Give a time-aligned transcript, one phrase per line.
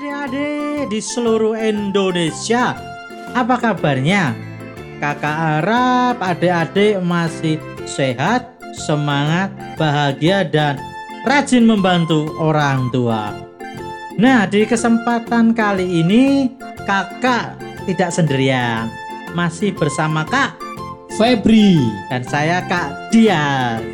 [0.00, 2.72] adik-adik di seluruh Indonesia.
[3.36, 4.32] Apa kabarnya?
[4.96, 10.80] Kakak harap adik-adik masih sehat, semangat, bahagia, dan
[11.28, 13.44] rajin membantu orang tua.
[14.16, 16.48] Nah, di kesempatan kali ini
[16.88, 18.88] kakak tidak sendirian.
[19.36, 20.56] Masih bersama Kak
[21.20, 21.76] Febri.
[22.08, 23.84] dan saya Kak Dias.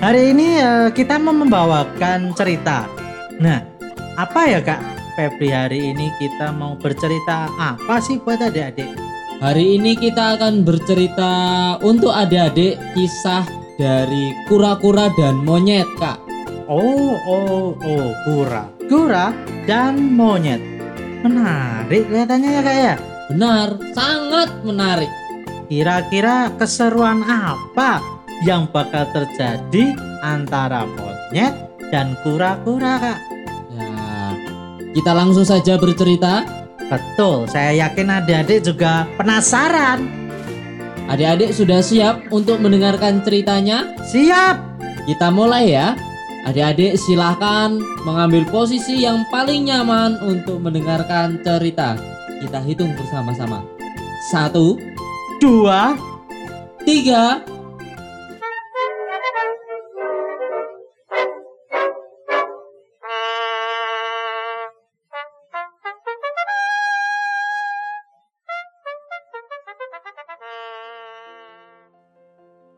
[0.00, 2.88] Hari ini eh, kita mau membawakan cerita.
[3.36, 3.60] Nah,
[4.16, 8.94] apa ya Kak Febri hari ini kita mau bercerita apa sih buat adik-adik?
[9.40, 11.32] Hari ini kita akan bercerita
[11.80, 13.42] untuk adik-adik kisah
[13.80, 16.20] dari kura-kura dan monyet, Kak.
[16.70, 19.34] Oh, oh, oh, kura, kura
[19.66, 20.60] dan monyet.
[21.26, 22.94] Menarik kelihatannya ya Kak ya.
[23.32, 25.10] Benar, sangat menarik.
[25.66, 27.98] Kira-kira keseruan apa
[28.46, 31.56] yang bakal terjadi antara monyet
[31.90, 33.29] dan kura-kura Kak?
[34.90, 36.42] Kita langsung saja bercerita.
[36.90, 40.10] Betul, saya yakin adik-adik juga penasaran.
[41.06, 43.94] Adik-adik sudah siap untuk mendengarkan ceritanya?
[44.10, 44.58] Siap?
[45.06, 45.94] Kita mulai ya.
[46.46, 51.94] Adik-adik silahkan mengambil posisi yang paling nyaman untuk mendengarkan cerita.
[52.42, 53.62] Kita hitung bersama-sama.
[54.32, 54.80] Satu,
[55.40, 55.96] Dua,
[56.84, 57.40] tiga,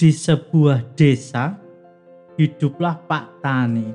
[0.02, 1.54] di sebuah desa
[2.34, 3.86] hiduplah Pak Tani.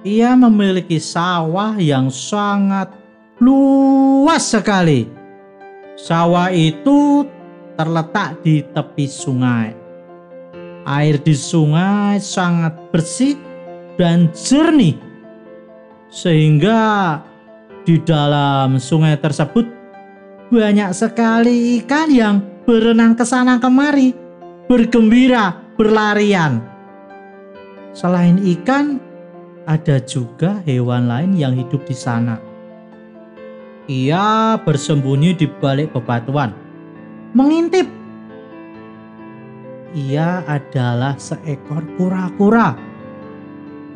[0.00, 2.88] Ia memiliki sawah yang sangat
[3.36, 5.04] luas sekali.
[6.00, 7.28] Sawah itu
[7.76, 9.76] terletak di tepi sungai.
[10.88, 13.36] Air di sungai sangat bersih
[14.00, 14.96] dan jernih,
[16.08, 17.20] sehingga
[17.84, 19.68] di dalam sungai tersebut
[20.48, 24.27] banyak sekali ikan yang berenang ke sana kemari
[24.68, 26.60] bergembira, berlarian.
[27.96, 29.00] Selain ikan,
[29.64, 32.36] ada juga hewan lain yang hidup di sana.
[33.88, 36.52] Ia bersembunyi di balik bebatuan,
[37.32, 37.88] mengintip.
[39.96, 42.76] Ia adalah seekor kura-kura.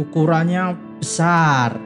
[0.01, 1.77] Ukurannya besar.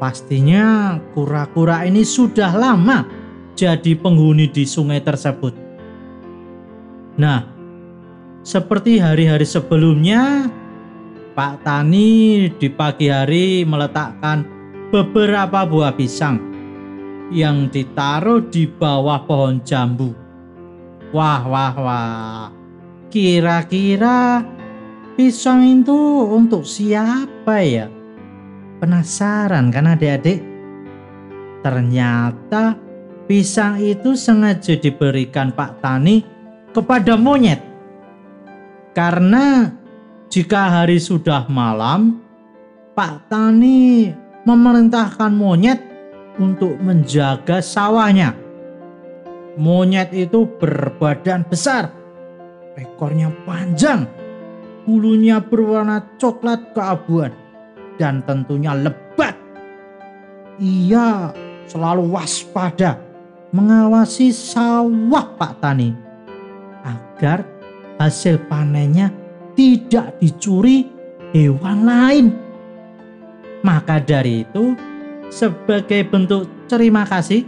[0.00, 3.04] Pastinya kura-kura ini sudah lama
[3.52, 5.52] jadi penghuni di sungai tersebut.
[7.20, 7.53] Nah,
[8.44, 10.52] seperti hari-hari sebelumnya,
[11.32, 14.44] Pak Tani di pagi hari meletakkan
[14.92, 16.38] beberapa buah pisang
[17.32, 20.12] yang ditaruh di bawah pohon jambu.
[21.10, 22.46] Wah, wah, wah.
[23.08, 24.44] Kira-kira
[25.16, 27.88] pisang itu untuk siapa ya?
[28.78, 30.44] Penasaran kan adik-adik?
[31.64, 32.76] Ternyata
[33.24, 36.20] pisang itu sengaja diberikan Pak Tani
[36.76, 37.73] kepada monyet.
[38.94, 39.74] Karena
[40.30, 42.22] jika hari sudah malam,
[42.94, 44.06] Pak Tani
[44.46, 45.82] memerintahkan monyet
[46.38, 48.38] untuk menjaga sawahnya.
[49.58, 51.90] Monyet itu berbadan besar,
[52.78, 54.06] ekornya panjang,
[54.86, 57.34] bulunya berwarna coklat keabuan,
[57.98, 59.34] dan tentunya lebat.
[60.62, 61.34] Ia
[61.66, 63.02] selalu waspada
[63.50, 65.94] mengawasi sawah Pak Tani
[66.86, 67.53] agar
[67.98, 69.10] hasil panennya
[69.54, 70.90] tidak dicuri
[71.34, 72.26] hewan lain.
[73.64, 74.76] Maka dari itu,
[75.32, 77.42] sebagai bentuk terima kasih,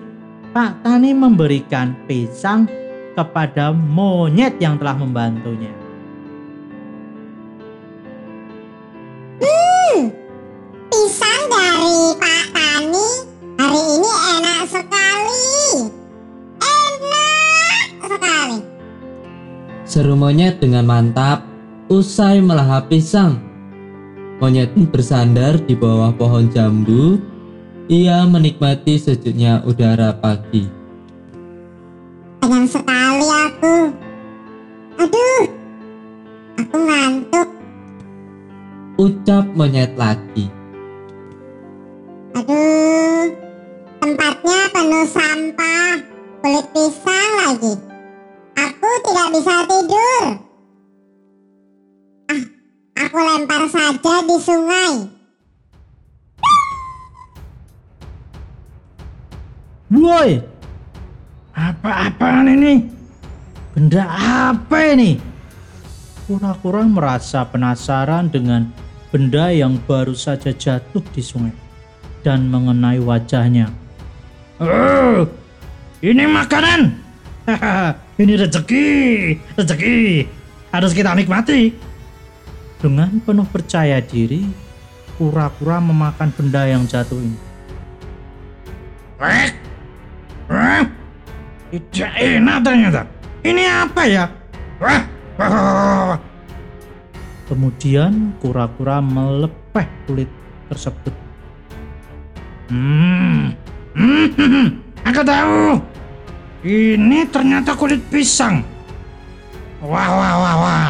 [0.57, 2.65] Pak Tani memberikan pisang
[3.13, 5.86] kepada monyet yang telah membantunya.
[19.97, 21.41] Seru monyet dengan mantap
[21.89, 23.41] usai melahap pisang.
[24.45, 27.17] Monyet bersandar di bawah pohon jambu.
[27.89, 30.69] Ia menikmati sejuknya udara pagi.
[32.45, 33.77] Kenyang sekali aku.
[35.01, 35.45] Aduh,
[36.61, 37.49] aku ngantuk.
[39.01, 40.53] Ucap monyet lagi.
[42.37, 43.33] Aduh,
[44.05, 46.05] tempatnya penuh sampah,
[46.45, 47.96] kulit pisang lagi.
[48.87, 50.25] Aku tidak bisa tidur.
[52.31, 52.43] Ah,
[53.03, 54.95] aku lempar saja di sungai.
[59.91, 60.39] Woi,
[61.51, 62.87] apa-apaan ini?
[63.75, 64.07] Benda
[64.55, 65.19] apa ini?
[66.31, 68.71] Kura-kura merasa penasaran dengan
[69.11, 71.55] benda yang baru saja jatuh di sungai.
[72.23, 73.71] dan mengenai wajahnya.
[74.59, 75.31] Oh,
[76.03, 76.99] ini makanan.
[78.17, 78.89] ini rezeki,
[79.61, 79.99] rezeki.
[80.73, 81.73] Harus kita nikmati.
[82.81, 84.45] Dengan penuh percaya diri,
[85.17, 87.39] kura-kura memakan benda yang jatuh ini.
[89.17, 89.49] Eh,
[90.53, 90.85] eh,
[91.73, 93.03] tidak enak ternyata.
[93.41, 94.25] Ini apa ya?
[94.81, 96.21] Wah.
[97.47, 100.31] Kemudian kura-kura melepeh kulit
[100.69, 101.15] tersebut.
[102.73, 103.55] Hmm,
[103.95, 104.67] hmm, hmm, hmm.
[105.07, 105.96] aku tahu.
[106.65, 108.65] Ini ternyata kulit pisang.
[109.85, 110.89] Wah, wah, wah, wah.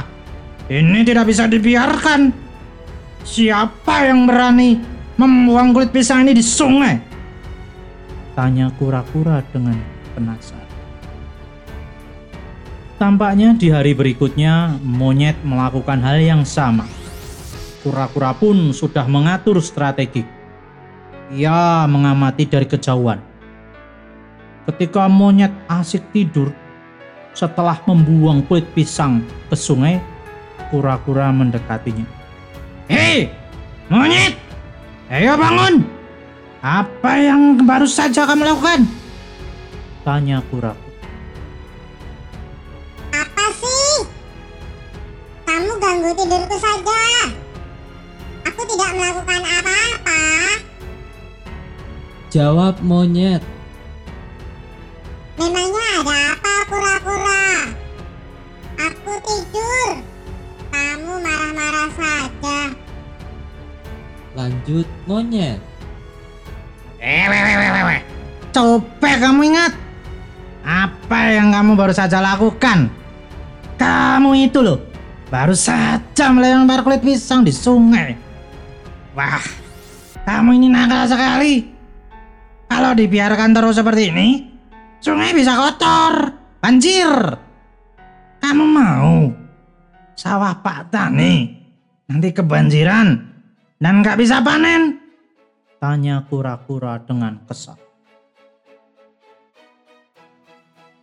[0.71, 2.31] Ini tidak bisa dibiarkan.
[3.27, 4.79] Siapa yang berani
[5.19, 7.03] membuang kulit pisang ini di sungai?
[8.39, 9.75] Tanya kura-kura dengan
[10.15, 10.67] penasaran.
[12.97, 16.89] Tampaknya di hari berikutnya monyet melakukan hal yang sama.
[17.85, 20.25] Kura-kura pun sudah mengatur strategi.
[21.37, 23.36] Ia mengamati dari kejauhan.
[24.67, 26.51] Ketika monyet asik tidur,
[27.31, 30.03] setelah membuang kulit pisang ke sungai,
[30.75, 32.03] kura-kura mendekatinya.
[32.91, 33.31] Hei,
[33.87, 34.35] monyet!
[35.07, 35.87] Ayo bangun!
[36.67, 38.91] Apa yang baru saja kamu lakukan?
[40.03, 40.75] Tanya kura-kura.
[43.15, 44.03] Apa sih?
[45.47, 47.31] Kamu ganggu tidurku saja.
[48.51, 50.23] Aku tidak melakukan apa-apa.
[52.35, 53.47] Jawab monyet.
[65.07, 65.63] Monyet.
[66.99, 68.03] Eh.
[68.51, 69.73] Coba kamu ingat
[70.67, 72.91] apa yang kamu baru saja lakukan?
[73.79, 74.83] Kamu itu loh,
[75.31, 78.17] baru saja melempar kulit pisang di sungai.
[79.15, 79.45] Wah,
[80.27, 81.55] kamu ini nakal sekali.
[82.67, 84.29] Kalau dibiarkan terus seperti ini,
[84.99, 87.13] sungai bisa kotor, banjir.
[88.43, 89.31] Kamu mau
[90.17, 91.35] sawah Pak Tani
[92.09, 93.07] nanti kebanjiran
[93.77, 94.96] dan nggak bisa panen?
[95.77, 97.77] Tanya kura-kura dengan kesal.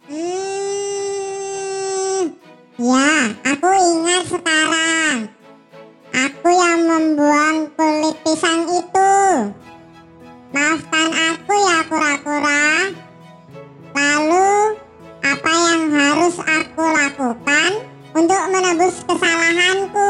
[0.10, 2.34] Hmm,
[2.81, 3.14] ya,
[3.54, 5.30] aku ingat sekarang.
[6.10, 9.14] Aku yang membuang kulit pisang itu.
[10.54, 12.66] Maafkan aku ya kura-kura.
[13.94, 14.50] Lalu,
[15.22, 17.72] apa yang harus aku lakukan
[18.18, 20.03] untuk menebus kesalahanku?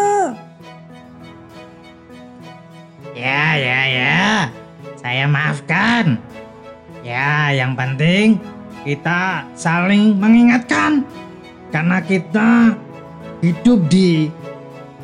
[5.53, 6.05] Saya maafkan.
[7.05, 8.41] Ya, yang penting
[8.81, 11.05] kita saling mengingatkan.
[11.69, 12.73] Karena kita
[13.45, 14.33] hidup di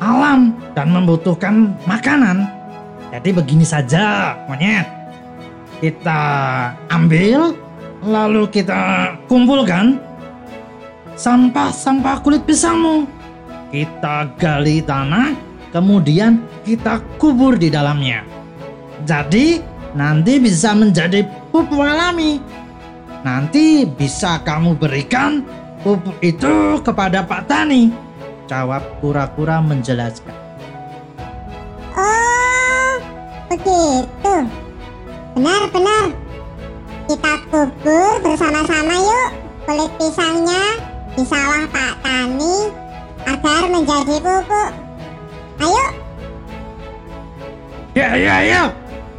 [0.02, 2.50] alam dan membutuhkan makanan.
[3.14, 4.86] Jadi begini saja, monyet.
[5.78, 6.22] Kita
[6.90, 7.54] ambil,
[8.02, 10.02] lalu kita kumpulkan
[11.14, 13.06] sampah-sampah kulit pisangmu.
[13.70, 15.30] Kita gali tanah,
[15.70, 18.26] kemudian kita kubur di dalamnya.
[19.06, 22.38] Jadi nanti bisa menjadi pupuk alami.
[23.20, 25.44] Nanti bisa kamu berikan
[25.84, 27.92] pupuk itu kepada Pak Tani.
[28.48, 30.34] Jawab kura-kura menjelaskan.
[31.94, 32.94] Oh,
[33.52, 34.34] begitu.
[35.36, 36.04] Benar-benar.
[37.10, 39.30] Kita kubur bersama-sama yuk
[39.66, 40.64] kulit pisangnya
[41.18, 42.56] di sawah Pak Tani
[43.26, 44.70] agar menjadi pupuk.
[45.60, 45.86] Ayo,
[47.90, 48.62] Ya, ya, ya.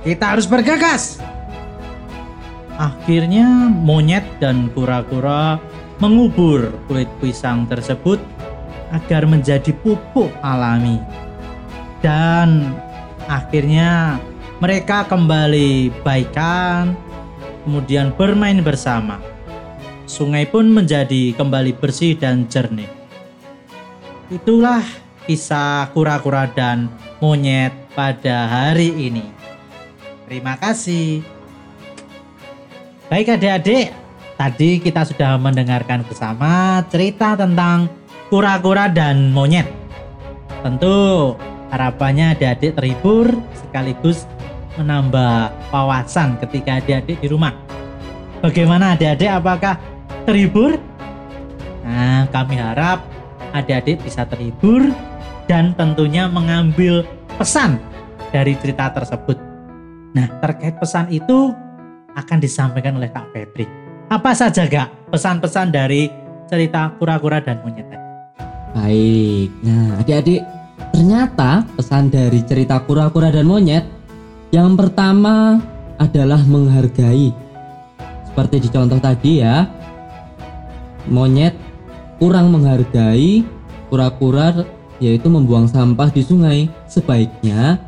[0.01, 1.21] Kita harus bergegas.
[2.81, 5.61] Akhirnya monyet dan kura-kura
[6.01, 8.17] mengubur kulit pisang tersebut
[8.89, 10.97] agar menjadi pupuk alami.
[12.01, 12.73] Dan
[13.29, 14.17] akhirnya
[14.57, 16.97] mereka kembali baikan,
[17.61, 19.21] kemudian bermain bersama.
[20.09, 22.89] Sungai pun menjadi kembali bersih dan jernih.
[24.33, 24.81] Itulah
[25.29, 26.89] kisah kura-kura dan
[27.21, 29.40] monyet pada hari ini.
[30.31, 31.27] Terima kasih.
[33.11, 33.91] Baik adik-adik,
[34.39, 37.91] tadi kita sudah mendengarkan bersama cerita tentang
[38.31, 39.67] kura-kura dan monyet.
[40.63, 41.35] Tentu
[41.67, 43.27] harapannya adik-adik terhibur
[43.59, 44.23] sekaligus
[44.79, 47.51] menambah wawasan ketika adik-adik di rumah.
[48.39, 49.75] Bagaimana adik-adik apakah
[50.23, 50.79] terhibur?
[51.83, 53.03] Nah, kami harap
[53.51, 54.95] adik-adik bisa terhibur
[55.51, 57.03] dan tentunya mengambil
[57.35, 57.83] pesan
[58.31, 59.50] dari cerita tersebut.
[60.11, 61.55] Nah, terkait pesan itu
[62.11, 63.63] akan disampaikan oleh Kak Febri.
[64.11, 66.11] Apa saja Kak pesan-pesan dari
[66.51, 68.07] cerita kura-kura dan monyet tadi?
[68.75, 69.49] Baik.
[69.63, 70.41] Nah, adik-adik,
[70.91, 73.87] ternyata pesan dari cerita kura-kura dan monyet
[74.51, 75.63] yang pertama
[75.95, 77.31] adalah menghargai.
[78.27, 79.63] Seperti di contoh tadi ya,
[81.07, 81.55] monyet
[82.19, 83.47] kurang menghargai
[83.87, 84.67] kura-kura
[84.99, 86.67] yaitu membuang sampah di sungai.
[86.91, 87.79] Sebaiknya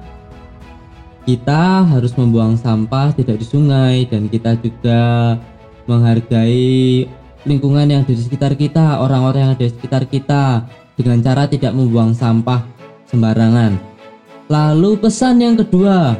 [1.23, 5.35] kita harus membuang sampah tidak di sungai dan kita juga
[5.87, 7.07] menghargai
[7.47, 10.67] lingkungan yang di sekitar kita, orang-orang yang ada di sekitar kita
[10.99, 12.63] dengan cara tidak membuang sampah
[13.07, 13.79] sembarangan.
[14.51, 16.19] Lalu pesan yang kedua.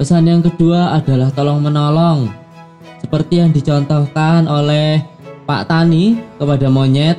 [0.00, 2.32] Pesan yang kedua adalah tolong menolong.
[3.02, 5.04] Seperti yang dicontohkan oleh
[5.44, 7.18] Pak Tani kepada monyet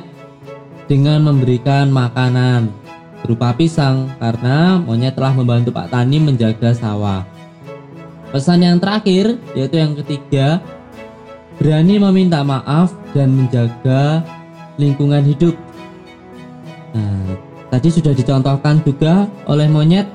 [0.90, 2.79] dengan memberikan makanan
[3.22, 7.22] berupa pisang karena monyet telah membantu Pak Tani menjaga sawah.
[8.30, 10.62] Pesan yang terakhir yaitu yang ketiga,
[11.58, 14.24] berani meminta maaf dan menjaga
[14.78, 15.52] lingkungan hidup.
[16.96, 17.36] Nah,
[17.68, 20.08] tadi sudah dicontohkan juga oleh monyet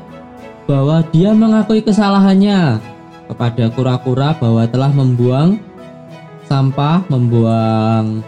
[0.66, 2.82] bahwa dia mengakui kesalahannya
[3.30, 5.62] kepada kura-kura bahwa telah membuang
[6.50, 8.22] sampah, membuang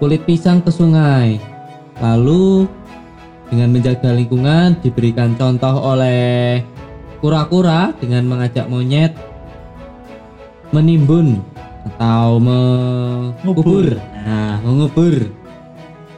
[0.00, 1.36] kulit pisang ke sungai.
[2.00, 2.66] Lalu
[3.52, 6.64] dengan menjaga lingkungan diberikan contoh oleh
[7.20, 9.12] kura-kura dengan mengajak monyet
[10.72, 11.44] menimbun
[11.92, 14.00] atau mengubur.
[14.24, 15.28] Nah, mengubur.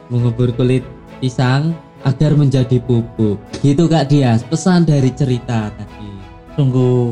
[0.06, 0.86] Mengubur kulit
[1.18, 1.74] pisang
[2.06, 3.42] agar menjadi pupuk.
[3.58, 6.14] Gitu Kak Dias, pesan dari cerita tadi.
[6.54, 7.10] Sungguh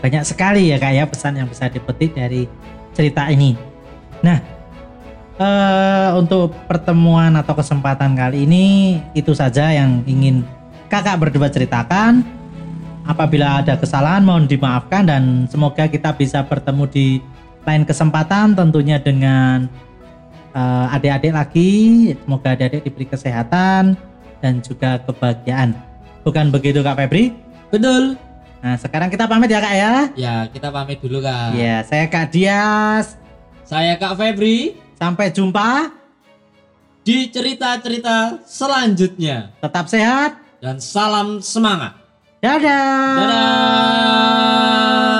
[0.00, 2.46] banyak sekali ya kak ya pesan yang bisa dipetik dari
[2.94, 3.58] cerita ini.
[4.22, 4.38] Nah,
[5.38, 10.42] eh, untuk pertemuan atau kesempatan kali ini itu saja yang ingin
[10.90, 12.26] kakak berdua ceritakan.
[13.08, 17.06] Apabila ada kesalahan mohon dimaafkan dan semoga kita bisa bertemu di
[17.64, 19.64] lain kesempatan tentunya dengan
[20.52, 21.72] eh, adik-adik lagi.
[22.20, 23.96] Semoga adik-adik diberi kesehatan
[24.44, 25.72] dan juga kebahagiaan.
[26.20, 27.32] Bukan begitu Kak Febri?
[27.72, 28.20] Betul.
[28.58, 29.94] Nah sekarang kita pamit ya Kak ya.
[30.18, 31.56] Ya, kita pamit dulu Kak.
[31.56, 33.16] Ya, saya Kak Dias.
[33.64, 35.94] Saya Kak Febri Sampai jumpa.
[37.06, 39.56] di cerita-cerita selanjutnya.
[39.64, 40.36] Tetap sehat.
[40.60, 41.96] Dan salam semangat.
[42.42, 43.16] Dadah.
[43.16, 45.17] Dadah.